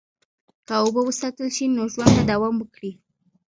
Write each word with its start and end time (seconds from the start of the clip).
که 0.67 0.73
اوبه 0.83 1.01
وساتل 1.05 1.47
شي، 1.55 1.65
نو 1.75 1.83
ژوند 1.93 2.11
به 2.15 2.23
دوام 2.31 2.55
وکړي. 2.59 2.91